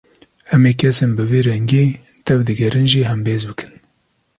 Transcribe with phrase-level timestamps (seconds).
[0.55, 1.85] Em ê kesên bi vî rengî
[2.27, 3.71] tevdigerin jî hembêz bikin